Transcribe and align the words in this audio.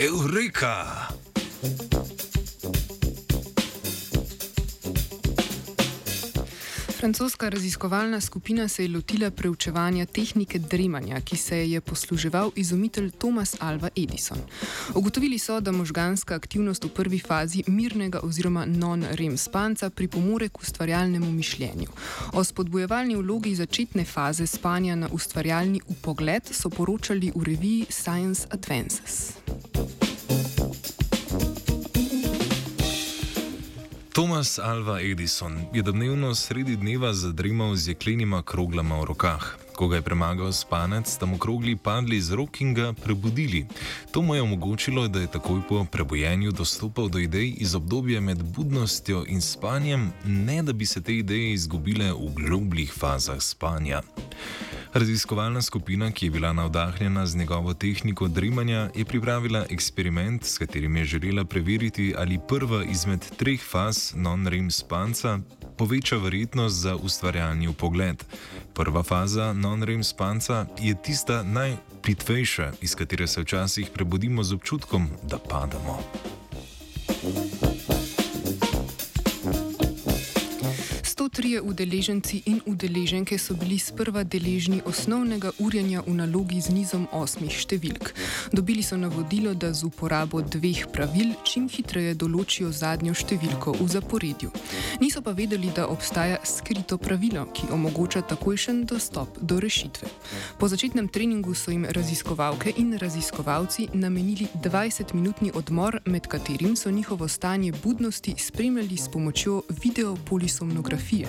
Eureka! 0.00 1.12
Francoska 7.00 7.48
raziskovalna 7.48 8.20
skupina 8.20 8.68
se 8.68 8.84
je 8.84 8.88
lotila 8.88 9.30
preučevanja 9.30 10.06
tehnike 10.06 10.58
dremanja, 10.58 11.20
ki 11.20 11.36
se 11.36 11.70
je 11.70 11.80
posluževal 11.80 12.50
izumitelj 12.56 13.10
Thomas 13.10 13.56
Alva 13.58 13.88
Edison. 13.96 14.38
Ugotovili 14.94 15.38
so, 15.38 15.60
da 15.60 15.72
možganska 15.72 16.34
aktivnost 16.34 16.84
v 16.84 16.88
prvi 16.88 17.18
fazi 17.18 17.62
mirnega 17.66 18.20
oziroma 18.22 18.64
non-rem 18.66 19.36
spanca 19.36 19.90
pripomore 19.90 20.48
k 20.48 20.60
ustvarjalnemu 20.60 21.32
mišljenju. 21.32 21.88
O 22.32 22.44
spodbojevalni 22.44 23.16
vlogi 23.16 23.54
začetne 23.54 24.04
faze 24.04 24.46
spanja 24.46 24.96
na 24.96 25.08
ustvarjalni 25.12 25.80
upogled 25.86 26.42
so 26.52 26.70
poročali 26.70 27.32
v 27.34 27.44
reviji 27.44 27.86
Science 27.90 28.46
Advances. 28.50 29.32
Thomas 34.12 34.58
Alva 34.58 35.00
Edison 35.00 35.58
je 35.72 35.82
domnevno 35.82 36.34
sredi 36.34 36.76
dneva 36.76 37.12
zadrimal 37.12 37.76
z 37.76 37.88
jeklenima 37.88 38.42
kroglama 38.42 38.98
v 39.00 39.04
rokah. 39.04 39.54
Ko 39.76 39.88
ga 39.88 39.96
je 39.96 40.02
premagal 40.02 40.52
spanec, 40.52 41.06
sta 41.06 41.26
mu 41.26 41.38
krogli 41.38 41.76
padli 41.76 42.20
z 42.20 42.34
rok 42.34 42.60
in 42.60 42.74
ga 42.74 42.92
prebudili. 42.92 43.66
To 44.10 44.22
mu 44.22 44.34
je 44.34 44.42
omogočilo, 44.42 45.08
da 45.08 45.20
je 45.20 45.30
takoj 45.30 45.62
po 45.68 45.84
prebojenju 45.84 46.52
dostopal 46.52 47.08
do 47.08 47.18
idej 47.18 47.54
iz 47.58 47.74
obdobja 47.74 48.20
med 48.20 48.42
budnostjo 48.42 49.24
in 49.28 49.40
spanjem, 49.40 50.12
ne 50.24 50.62
da 50.62 50.72
bi 50.72 50.86
se 50.86 51.02
te 51.02 51.14
ideje 51.14 51.52
izgubile 51.52 52.12
v 52.12 52.34
globljih 52.34 52.92
fazah 52.92 53.38
spanja. 53.38 54.02
Raziskovalna 54.94 55.62
skupina, 55.62 56.10
ki 56.10 56.26
je 56.26 56.30
bila 56.30 56.52
navdahnjena 56.52 57.26
z 57.26 57.36
njegovo 57.36 57.74
tehniko 57.74 58.28
drimanja, 58.28 58.90
je 58.94 59.04
pripravila 59.04 59.64
eksperiment, 59.70 60.44
s 60.44 60.58
katerim 60.58 60.96
je 60.96 61.04
želela 61.04 61.44
preveriti, 61.44 62.14
ali 62.18 62.40
prva 62.48 62.84
izmed 62.84 63.24
treh 63.36 63.60
faz 63.70 64.12
non-rem 64.16 64.70
spanca 64.70 65.38
poveča 65.78 66.16
verjetnost 66.16 66.76
za 66.76 66.96
ustvarjalni 66.96 67.74
pogled. 67.74 68.24
Prva 68.74 69.02
faza 69.02 69.52
non-rem 69.52 70.04
spanca 70.04 70.66
je 70.80 71.02
tista 71.02 71.42
najplitvejša, 71.42 72.72
iz 72.80 72.94
katere 72.94 73.26
se 73.26 73.40
včasih 73.40 73.90
prebudimo 73.94 74.42
z 74.42 74.52
občutkom, 74.52 75.08
da 75.22 75.38
padamo. 75.38 76.02
thank 77.22 77.62
you 77.62 77.69
trije 81.32 81.60
udeleženci 81.60 82.42
in 82.46 82.60
udeleženke 82.66 83.38
so 83.38 83.54
bili 83.54 83.78
sprva 83.78 84.24
deležni 84.24 84.82
osnovnega 84.84 85.50
urjanja 85.58 86.02
v 86.06 86.14
nalogi 86.14 86.60
z 86.60 86.72
nizom 86.74 87.06
osmih 87.12 87.54
številk. 87.54 88.10
Dobili 88.52 88.82
so 88.82 88.96
navodilo, 88.96 89.54
da 89.54 89.72
z 89.72 89.86
uporabo 89.86 90.42
dveh 90.42 90.86
pravil 90.92 91.34
čim 91.44 91.68
hitreje 91.68 92.14
določijo 92.14 92.72
zadnjo 92.72 93.14
številko 93.14 93.76
v 93.78 93.88
zaporedju. 93.88 94.50
Niso 95.00 95.22
pa 95.22 95.34
vedeli, 95.36 95.70
da 95.74 95.86
obstaja 95.88 96.40
skrito 96.44 96.98
pravilo, 96.98 97.46
ki 97.54 97.70
omogoča 97.70 98.22
takojšen 98.22 98.84
dostop 98.90 99.38
do 99.40 99.60
rešitve. 99.60 100.08
Po 100.58 100.68
začetnem 100.68 101.08
treningu 101.08 101.54
so 101.54 101.70
jim 101.70 101.84
raziskovalke 101.84 102.74
in 102.76 102.96
raziskovalci 102.98 103.90
namenili 103.94 104.48
20-minutni 104.64 105.54
odmor, 105.54 106.00
med 106.04 106.26
katerim 106.26 106.76
so 106.76 106.90
njihovo 106.90 107.28
stanje 107.28 107.72
budnosti 107.84 108.34
spremljali 108.38 108.96
s 108.96 109.08
pomočjo 109.12 109.62
videopolisomnografije. 109.82 111.19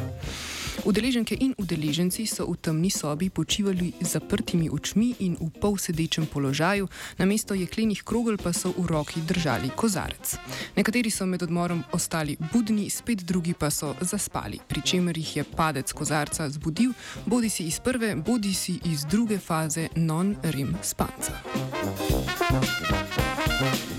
Udeleženke 0.85 1.35
in 1.35 1.53
udeleženci 1.57 2.25
so 2.25 2.47
v 2.47 2.57
temni 2.57 2.89
sobi 2.89 3.29
počivali 3.29 3.93
z 4.01 4.07
zaprtimi 4.17 4.69
očmi 4.69 5.15
in 5.19 5.37
v 5.37 5.49
polsedečem 5.61 6.25
položaju, 6.25 6.87
namesto 7.17 7.53
jeklenih 7.53 8.01
krogel 8.03 8.37
pa 8.37 8.53
so 8.53 8.73
v 8.77 8.87
roki 8.87 9.21
držali 9.21 9.69
kozarec. 9.75 10.37
Nekateri 10.75 11.11
so 11.11 11.25
med 11.25 11.43
odmorom 11.43 11.83
ostali 11.91 12.37
budni, 12.53 12.89
spet 12.89 13.21
drugi 13.23 13.53
pa 13.53 13.69
so 13.69 13.93
zaspali, 14.01 14.59
pri 14.67 14.81
čemer 14.81 15.17
jih 15.17 15.37
je 15.37 15.43
padec 15.43 15.91
kozarca 15.93 16.49
zbudil, 16.49 16.93
bodi 17.25 17.49
si 17.49 17.67
iz 17.67 17.79
prve, 17.79 18.15
bodi 18.15 18.53
si 18.53 18.79
iz 18.89 19.05
druge 19.05 19.37
faze 19.37 19.87
non-rem 19.95 20.75
spanca. 20.81 21.33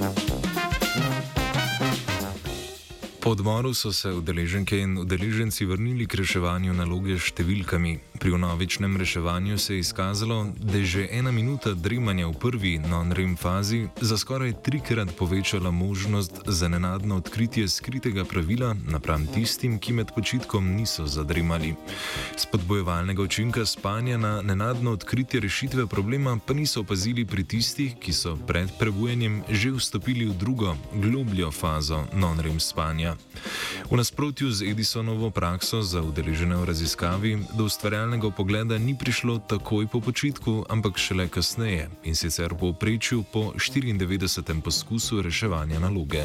Thank 0.02 0.30
you. 0.30 0.41
Po 3.22 3.30
odmoru 3.30 3.74
so 3.74 3.92
se 3.92 4.10
udeleženke 4.10 4.78
in 4.78 4.98
udeleženci 4.98 5.64
vrnili 5.64 6.06
k 6.10 6.18
reševanju 6.18 6.72
naloge 6.74 7.14
s 7.14 7.28
številkami. 7.30 7.92
Pri 8.18 8.32
unovičnem 8.34 8.96
reševanju 8.98 9.58
se 9.62 9.76
je 9.76 9.82
izkazalo, 9.84 10.38
da 10.58 10.80
je 10.80 10.84
že 10.84 11.06
ena 11.10 11.30
minuta 11.30 11.70
drimanja 11.74 12.26
v 12.26 12.34
prvi 12.42 12.72
non-rem 12.82 13.36
fazi 13.38 13.86
za 14.00 14.18
skoraj 14.18 14.56
trikrat 14.66 15.14
povečala 15.14 15.70
možnost 15.70 16.42
za 16.46 16.68
nenadno 16.68 17.20
odkritje 17.22 17.68
skritega 17.68 18.24
pravila 18.26 18.74
napram 18.90 19.26
tistim, 19.30 19.78
ki 19.78 19.92
med 19.92 20.10
počitkom 20.14 20.74
niso 20.74 21.06
zadrimali. 21.06 21.76
Spodbojevalnega 22.34 23.22
učinka 23.22 23.66
spanja 23.66 24.18
na 24.18 24.42
nenadno 24.42 24.98
odkritje 24.98 25.40
rešitve 25.46 25.86
problema 25.86 26.34
pa 26.46 26.58
niso 26.58 26.82
opazili 26.82 27.22
pri 27.22 27.46
tistih, 27.46 27.94
ki 28.02 28.12
so 28.12 28.34
pred 28.50 28.66
prebujenjem 28.82 29.46
že 29.46 29.70
vstopili 29.78 30.26
v 30.26 30.34
drugo, 30.34 30.74
globljo 30.98 31.54
fazo 31.54 32.02
non-rem 32.18 32.58
spanja. 32.58 33.11
V 33.90 33.96
nasprotju 33.96 34.50
z 34.50 34.70
Edisonovo 34.70 35.30
prakso 35.30 35.82
za 35.82 36.02
udeležene 36.02 36.56
v 36.56 36.64
raziskavi, 36.64 37.30
do 37.54 37.64
ustvarjalnega 37.64 38.30
pogleda 38.30 38.78
ni 38.78 38.98
prišlo 38.98 39.38
takoj 39.48 39.86
po 39.86 40.00
počitku, 40.00 40.64
ampak 40.68 40.98
šele 40.98 41.28
kasneje 41.28 41.90
in 42.04 42.14
sicer 42.14 42.54
po 42.54 42.72
prečju 42.72 43.22
po 43.22 43.52
94. 43.56 44.60
poskusu 44.60 45.22
reševanja 45.22 45.78
naloge. 45.78 46.24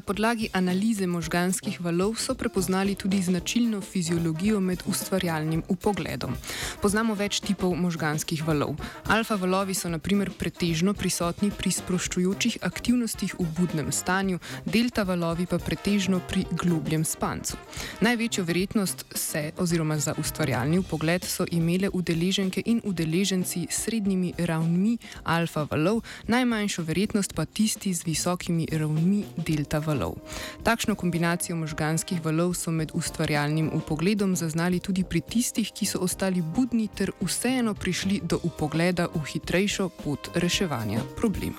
Na 0.00 0.04
podlagi 0.04 0.48
analize 0.56 1.06
možganskih 1.06 1.80
valov 1.84 2.14
so 2.16 2.32
prepoznali 2.34 2.94
tudi 2.94 3.22
značilno 3.22 3.80
fiziologijo 3.80 4.60
med 4.60 4.82
ustvarjalnim 4.86 5.62
upogledom. 5.68 6.32
Poznamo 6.80 7.12
več 7.14 7.42
tipov 7.44 7.74
možganskih 7.76 8.40
valov. 8.46 8.80
Alfa 9.12 9.36
valovi 9.36 9.74
so 9.76 9.90
naprimer 9.92 10.30
pretežno 10.32 10.94
prisotni 10.96 11.50
pri 11.52 11.72
sproščujočih 11.76 12.56
aktivnostih 12.64 13.34
v 13.36 13.46
budnem 13.58 13.90
stanju, 13.92 14.38
delta 14.64 15.04
valovi 15.04 15.44
pa 15.44 15.58
pretežno 15.58 16.22
pri 16.24 16.46
globljem 16.48 17.04
spancu. 17.04 17.60
Največjo 18.00 18.46
verjetnost 18.48 19.04
se 19.12 19.52
oziroma 19.60 19.98
za 19.98 20.16
ustvarjalni 20.16 20.80
upogled 20.80 21.28
so 21.28 21.44
imele 21.50 21.92
udeleženke 21.92 22.62
in 22.64 22.80
udeleženci 22.84 23.66
s 23.68 23.84
srednjimi 23.84 24.32
ravnmi 24.38 24.96
alfa 25.24 25.68
valov, 25.68 26.00
najmanjšo 26.24 26.88
verjetnost 26.88 27.36
pa 27.36 27.44
tisti 27.44 27.92
z 27.92 28.08
visokimi 28.08 28.64
ravnmi 28.72 29.24
delta 29.36 29.84
valov. 29.90 30.16
Takšno 30.62 30.94
kombinacijo 30.94 31.58
možganskih 31.58 32.22
valov 32.24 32.54
so 32.54 32.70
med 32.70 32.94
ustvarjalnim 32.94 33.70
upogledom 33.74 34.36
zaznali 34.38 34.78
tudi 34.78 35.04
pri 35.04 35.20
tistih, 35.20 35.72
ki 35.74 35.86
so 35.86 35.98
ostali 36.06 36.42
budni 36.42 36.86
ter 36.88 37.10
vseeno 37.20 37.74
prišli 37.74 38.22
do 38.22 38.38
upogleda 38.42 39.10
v 39.10 39.24
hitrejšo 39.34 39.90
pot 40.04 40.30
reševanja 40.34 41.02
problema. 41.18 41.58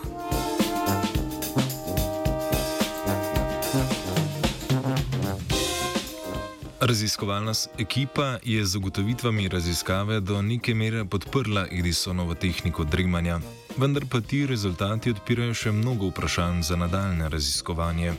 Raziskovalna 6.82 7.54
ekipa 7.78 8.38
je 8.44 8.66
z 8.66 8.76
ugotovitvami 8.76 9.48
raziskave 9.48 10.20
do 10.20 10.42
neke 10.42 10.74
mere 10.74 11.06
podprla 11.06 11.68
Edisonovo 11.72 12.34
tehniko 12.36 12.84
dremanja, 12.84 13.40
vendar 13.78 14.06
pa 14.10 14.22
ti 14.22 14.46
rezultati 14.48 15.12
odpirajo 15.12 15.54
še 15.54 15.72
mnogo 15.72 16.10
vprašanj 16.10 16.62
za 16.64 16.76
nadaljne 16.76 17.30
raziskovanje. 17.30 18.14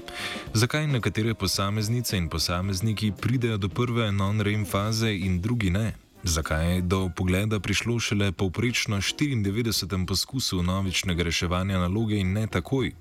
Zakaj 0.54 0.86
nekatere 0.86 1.34
posameznice 1.34 2.16
in 2.16 2.28
posamezniki 2.28 3.12
pridejo 3.20 3.56
do 3.56 3.68
prve 3.68 4.12
non-rem 4.12 4.64
faze 4.66 5.12
in 5.14 5.40
drugi 5.40 5.70
ne? 5.70 5.92
Zakaj 6.24 6.74
je 6.74 6.82
do 6.82 7.10
pogleda 7.16 7.58
prišlo 7.60 7.98
šele 8.00 8.32
povprečno 8.32 8.96
94. 8.96 10.06
poskusu 10.06 10.62
novičnega 10.62 11.22
reševanja 11.22 11.78
naloge 11.78 12.20
in 12.20 12.32
ne 12.32 12.46
takoj? 12.46 12.92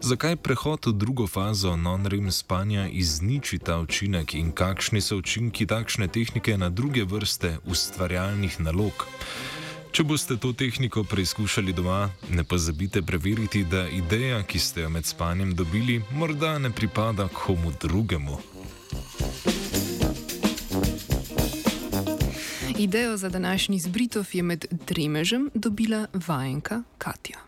Zakaj 0.00 0.36
prehod 0.36 0.86
v 0.86 0.92
drugo 0.92 1.26
fazo 1.26 1.76
non-rem 1.76 2.30
spanja 2.30 2.86
izniči 2.88 3.58
ta 3.58 3.78
učinek 3.78 4.34
in 4.34 4.52
kakšni 4.52 5.00
so 5.00 5.16
učinki 5.16 5.66
takšne 5.66 6.08
tehnike 6.08 6.56
na 6.58 6.68
druge 6.70 7.04
vrste 7.04 7.58
ustvarjalnih 7.66 8.60
nalog? 8.60 9.06
Če 9.90 10.04
boste 10.06 10.36
to 10.38 10.52
tehniko 10.54 11.02
preizkušali 11.04 11.72
doma, 11.74 12.10
ne 12.30 12.44
pozabite 12.44 13.02
preveriti, 13.02 13.64
da 13.64 13.88
ideja, 13.88 14.42
ki 14.42 14.58
ste 14.58 14.84
jo 14.84 14.90
med 14.90 15.06
spanjem 15.06 15.50
dobili, 15.54 15.98
morda 16.14 16.58
ne 16.58 16.70
pripada 16.70 17.28
komu 17.28 17.72
drugemu. 17.82 18.38
Idejo 22.78 23.16
za 23.16 23.28
današnji 23.28 23.78
zbritov 23.78 24.26
je 24.32 24.42
med 24.42 24.64
dremežem 24.86 25.50
dobila 25.54 26.06
vajenka 26.14 26.82
Katja. 26.98 27.38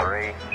Three. 0.00 0.53